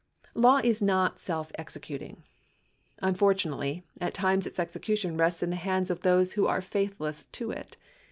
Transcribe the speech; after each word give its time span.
Law 0.33 0.59
is 0.63 0.81
not 0.81 1.19
self 1.19 1.51
executing. 1.59 2.23
Unfortunately, 3.03 3.83
at 3.99 4.15
times 4.15 4.47
its 4.47 4.57
execution 4.59 5.15
rests 5.15 5.43
in 5.43 5.51
the 5.51 5.55
hands 5.55 5.91
of 5.91 6.01
those 6.01 6.33
who 6.33 6.47
are 6.47 6.59
faithless 6.59 7.25
to 7.25 7.51
it. 7.51 7.77